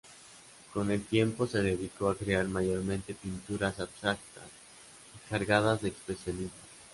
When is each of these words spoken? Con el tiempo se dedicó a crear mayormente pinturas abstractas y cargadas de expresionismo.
Con 0.73 0.89
el 0.89 1.05
tiempo 1.05 1.45
se 1.45 1.61
dedicó 1.61 2.09
a 2.09 2.17
crear 2.17 2.47
mayormente 2.47 3.13
pinturas 3.13 3.79
abstractas 3.79 4.49
y 5.15 5.29
cargadas 5.29 5.83
de 5.83 5.89
expresionismo. 5.89 6.49